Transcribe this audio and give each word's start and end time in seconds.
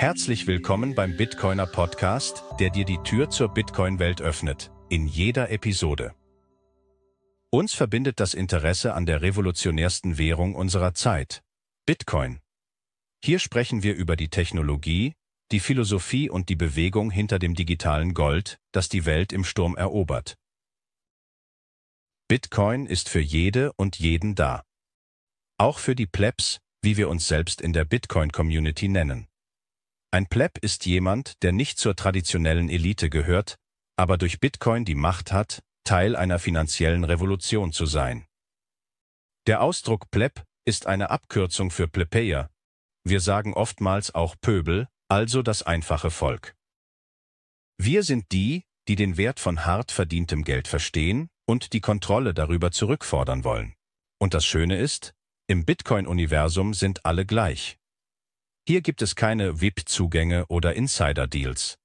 Herzlich 0.00 0.46
willkommen 0.46 0.94
beim 0.94 1.14
Bitcoiner 1.18 1.66
Podcast, 1.66 2.42
der 2.58 2.70
dir 2.70 2.86
die 2.86 2.96
Tür 3.04 3.28
zur 3.28 3.52
Bitcoin-Welt 3.52 4.22
öffnet, 4.22 4.72
in 4.88 5.06
jeder 5.06 5.50
Episode. 5.50 6.14
Uns 7.50 7.74
verbindet 7.74 8.18
das 8.18 8.32
Interesse 8.32 8.94
an 8.94 9.04
der 9.04 9.20
revolutionärsten 9.20 10.16
Währung 10.16 10.54
unserer 10.54 10.94
Zeit, 10.94 11.42
Bitcoin. 11.84 12.40
Hier 13.22 13.38
sprechen 13.38 13.82
wir 13.82 13.94
über 13.94 14.16
die 14.16 14.30
Technologie, 14.30 15.12
die 15.52 15.60
Philosophie 15.60 16.30
und 16.30 16.48
die 16.48 16.56
Bewegung 16.56 17.10
hinter 17.10 17.38
dem 17.38 17.54
digitalen 17.54 18.14
Gold, 18.14 18.58
das 18.72 18.88
die 18.88 19.04
Welt 19.04 19.34
im 19.34 19.44
Sturm 19.44 19.76
erobert. 19.76 20.34
Bitcoin 22.26 22.86
ist 22.86 23.10
für 23.10 23.20
jede 23.20 23.74
und 23.74 23.98
jeden 23.98 24.34
da. 24.34 24.62
Auch 25.58 25.78
für 25.78 25.94
die 25.94 26.06
Plebs, 26.06 26.58
wie 26.80 26.96
wir 26.96 27.10
uns 27.10 27.28
selbst 27.28 27.60
in 27.60 27.74
der 27.74 27.84
Bitcoin-Community 27.84 28.88
nennen. 28.88 29.26
Ein 30.12 30.26
Pleb 30.26 30.58
ist 30.58 30.86
jemand, 30.86 31.40
der 31.42 31.52
nicht 31.52 31.78
zur 31.78 31.94
traditionellen 31.94 32.68
Elite 32.68 33.10
gehört, 33.10 33.56
aber 33.96 34.18
durch 34.18 34.40
Bitcoin 34.40 34.84
die 34.84 34.96
Macht 34.96 35.30
hat, 35.30 35.62
Teil 35.84 36.16
einer 36.16 36.38
finanziellen 36.38 37.04
Revolution 37.04 37.72
zu 37.72 37.86
sein. 37.86 38.26
Der 39.46 39.62
Ausdruck 39.62 40.10
Pleb 40.10 40.44
ist 40.64 40.86
eine 40.86 41.10
Abkürzung 41.10 41.70
für 41.70 41.88
Plebejer. 41.88 42.50
Wir 43.04 43.20
sagen 43.20 43.54
oftmals 43.54 44.14
auch 44.14 44.36
Pöbel, 44.40 44.88
also 45.08 45.42
das 45.42 45.62
einfache 45.62 46.10
Volk. 46.10 46.54
Wir 47.78 48.02
sind 48.02 48.30
die, 48.32 48.64
die 48.88 48.96
den 48.96 49.16
Wert 49.16 49.40
von 49.40 49.64
hart 49.64 49.90
verdientem 49.92 50.44
Geld 50.44 50.68
verstehen 50.68 51.28
und 51.46 51.72
die 51.72 51.80
Kontrolle 51.80 52.34
darüber 52.34 52.72
zurückfordern 52.72 53.44
wollen. 53.44 53.74
Und 54.18 54.34
das 54.34 54.44
Schöne 54.44 54.76
ist, 54.76 55.14
im 55.46 55.64
Bitcoin-Universum 55.64 56.74
sind 56.74 57.06
alle 57.06 57.24
gleich. 57.24 57.79
Hier 58.70 58.82
gibt 58.82 59.02
es 59.02 59.16
keine 59.16 59.60
VIP-Zugänge 59.60 60.46
oder 60.46 60.76
Insider-Deals. 60.76 61.76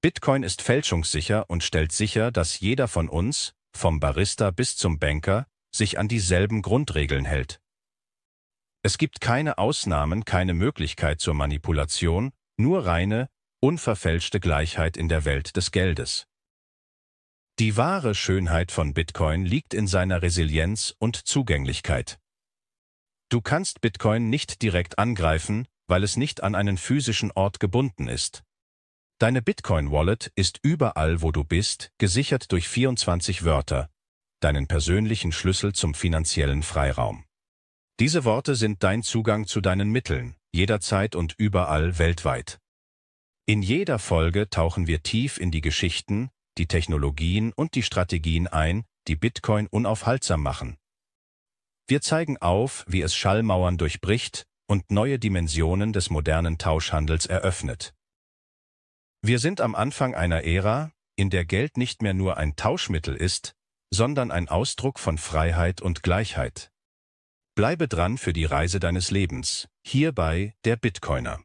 Bitcoin 0.00 0.42
ist 0.42 0.62
fälschungssicher 0.62 1.50
und 1.50 1.62
stellt 1.62 1.92
sicher, 1.92 2.32
dass 2.32 2.60
jeder 2.60 2.88
von 2.88 3.10
uns, 3.10 3.52
vom 3.76 4.00
Barista 4.00 4.50
bis 4.50 4.74
zum 4.74 4.98
Banker, 4.98 5.46
sich 5.70 5.98
an 5.98 6.08
dieselben 6.08 6.62
Grundregeln 6.62 7.26
hält. 7.26 7.60
Es 8.82 8.96
gibt 8.96 9.20
keine 9.20 9.58
Ausnahmen, 9.58 10.24
keine 10.24 10.54
Möglichkeit 10.54 11.20
zur 11.20 11.34
Manipulation, 11.34 12.32
nur 12.56 12.86
reine, 12.86 13.28
unverfälschte 13.60 14.40
Gleichheit 14.40 14.96
in 14.96 15.10
der 15.10 15.26
Welt 15.26 15.56
des 15.56 15.72
Geldes. 15.72 16.26
Die 17.58 17.76
wahre 17.76 18.14
Schönheit 18.14 18.72
von 18.72 18.94
Bitcoin 18.94 19.44
liegt 19.44 19.74
in 19.74 19.86
seiner 19.86 20.22
Resilienz 20.22 20.94
und 20.98 21.16
Zugänglichkeit. 21.16 22.18
Du 23.28 23.42
kannst 23.42 23.82
Bitcoin 23.82 24.30
nicht 24.30 24.62
direkt 24.62 24.98
angreifen, 24.98 25.68
weil 25.86 26.02
es 26.02 26.16
nicht 26.16 26.42
an 26.42 26.54
einen 26.54 26.78
physischen 26.78 27.30
Ort 27.32 27.60
gebunden 27.60 28.08
ist. 28.08 28.42
Deine 29.18 29.42
Bitcoin-Wallet 29.42 30.32
ist 30.34 30.58
überall, 30.62 31.22
wo 31.22 31.30
du 31.30 31.44
bist, 31.44 31.92
gesichert 31.98 32.50
durch 32.52 32.68
24 32.68 33.44
Wörter, 33.44 33.88
deinen 34.40 34.66
persönlichen 34.66 35.32
Schlüssel 35.32 35.72
zum 35.72 35.94
finanziellen 35.94 36.62
Freiraum. 36.62 37.24
Diese 38.00 38.24
Worte 38.24 38.56
sind 38.56 38.82
dein 38.82 39.02
Zugang 39.02 39.46
zu 39.46 39.60
deinen 39.60 39.90
Mitteln, 39.90 40.34
jederzeit 40.52 41.14
und 41.14 41.34
überall 41.38 41.98
weltweit. 41.98 42.58
In 43.46 43.62
jeder 43.62 43.98
Folge 43.98 44.50
tauchen 44.50 44.86
wir 44.86 45.02
tief 45.02 45.38
in 45.38 45.50
die 45.50 45.60
Geschichten, 45.60 46.30
die 46.58 46.66
Technologien 46.66 47.52
und 47.52 47.74
die 47.74 47.82
Strategien 47.82 48.48
ein, 48.48 48.84
die 49.06 49.16
Bitcoin 49.16 49.68
unaufhaltsam 49.68 50.42
machen. 50.42 50.76
Wir 51.86 52.00
zeigen 52.00 52.38
auf, 52.38 52.84
wie 52.88 53.02
es 53.02 53.14
Schallmauern 53.14 53.76
durchbricht 53.76 54.46
und 54.66 54.90
neue 54.90 55.18
Dimensionen 55.18 55.92
des 55.92 56.10
modernen 56.10 56.58
Tauschhandels 56.58 57.26
eröffnet. 57.26 57.94
Wir 59.22 59.38
sind 59.38 59.60
am 59.60 59.74
Anfang 59.74 60.14
einer 60.14 60.44
Ära, 60.44 60.92
in 61.16 61.30
der 61.30 61.44
Geld 61.44 61.76
nicht 61.76 62.02
mehr 62.02 62.14
nur 62.14 62.36
ein 62.36 62.56
Tauschmittel 62.56 63.16
ist, 63.16 63.54
sondern 63.90 64.30
ein 64.30 64.48
Ausdruck 64.48 64.98
von 64.98 65.18
Freiheit 65.18 65.80
und 65.80 66.02
Gleichheit. 66.02 66.70
Bleibe 67.54 67.86
dran 67.86 68.18
für 68.18 68.32
die 68.32 68.44
Reise 68.44 68.80
deines 68.80 69.10
Lebens, 69.10 69.68
hierbei 69.86 70.54
der 70.64 70.76
Bitcoiner. 70.76 71.40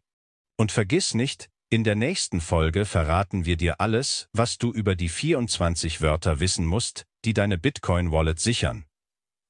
Und 0.58 0.72
vergiss 0.72 1.14
nicht, 1.14 1.50
in 1.70 1.84
der 1.84 1.96
nächsten 1.96 2.42
Folge 2.42 2.86
verraten 2.86 3.46
wir 3.46 3.56
dir 3.56 3.80
alles, 3.80 4.28
was 4.34 4.58
du 4.58 4.74
über 4.74 4.96
die 4.96 5.10
24 5.10 6.02
Wörter 6.02 6.40
wissen 6.40 6.66
musst, 6.66 7.06
die 7.26 7.34
deine 7.34 7.60
Bitcoin-Wallet 7.60 8.40
sichern. 8.40 8.86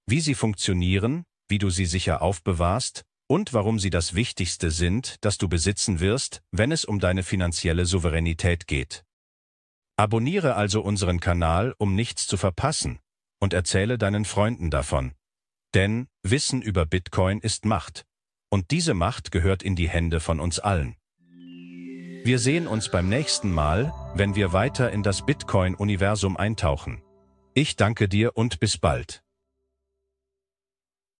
Wie 0.05 0.19
sie 0.19 0.35
funktionieren, 0.35 1.23
wie 1.47 1.59
du 1.59 1.69
sie 1.69 1.85
sicher 1.85 2.21
aufbewahrst 2.21 3.05
und 3.29 3.53
warum 3.53 3.77
sie 3.77 3.91
das 3.91 4.15
Wichtigste 4.15 4.71
sind, 4.71 5.17
das 5.21 5.37
du 5.37 5.47
besitzen 5.47 5.99
wirst, 5.99 6.41
wenn 6.51 6.71
es 6.71 6.83
um 6.83 6.99
deine 6.99 7.21
finanzielle 7.21 7.85
Souveränität 7.85 8.65
geht. 8.65 9.05
Abonniere 9.97 10.55
also 10.55 10.81
unseren 10.81 11.19
Kanal, 11.19 11.75
um 11.77 11.93
nichts 11.93 12.25
zu 12.25 12.37
verpassen, 12.37 12.99
und 13.39 13.53
erzähle 13.53 13.99
deinen 13.99 14.25
Freunden 14.25 14.71
davon. 14.71 15.13
Denn 15.75 16.07
Wissen 16.23 16.63
über 16.63 16.87
Bitcoin 16.87 17.39
ist 17.39 17.65
Macht, 17.65 18.05
und 18.49 18.71
diese 18.71 18.95
Macht 18.95 19.31
gehört 19.31 19.61
in 19.61 19.75
die 19.75 19.89
Hände 19.89 20.19
von 20.19 20.39
uns 20.39 20.57
allen. 20.57 20.95
Wir 22.23 22.39
sehen 22.39 22.65
uns 22.65 22.89
beim 22.89 23.09
nächsten 23.09 23.51
Mal, 23.51 23.93
wenn 24.15 24.35
wir 24.35 24.53
weiter 24.53 24.91
in 24.91 25.03
das 25.03 25.23
Bitcoin-Universum 25.23 26.35
eintauchen. 26.35 27.03
Ich 27.53 27.75
danke 27.75 28.09
dir 28.09 28.35
und 28.35 28.59
bis 28.59 28.79
bald. 28.79 29.21